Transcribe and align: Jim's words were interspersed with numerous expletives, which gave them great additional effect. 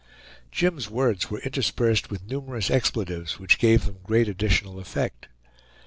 Jim's 0.51 0.89
words 0.89 1.29
were 1.29 1.37
interspersed 1.41 2.09
with 2.09 2.25
numerous 2.27 2.71
expletives, 2.71 3.37
which 3.37 3.59
gave 3.59 3.85
them 3.85 3.99
great 4.03 4.27
additional 4.27 4.79
effect. 4.79 5.27